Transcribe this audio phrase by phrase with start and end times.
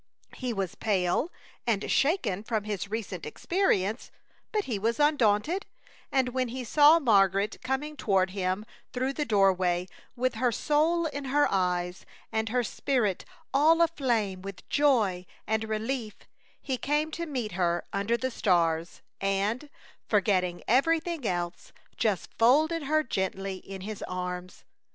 [0.33, 1.31] He was pale
[1.67, 4.09] and shaken from his recent experience;
[4.51, 5.67] but he was undaunted,
[6.11, 11.25] and when he saw Margaret coming toward him through the doorway with her soul in
[11.25, 16.15] her eyes and her spirit all aflame with joy and relief,
[16.59, 19.69] he came to meet her under the stars, and,
[20.09, 24.63] forgetting everything else, just folded her gently in his arms!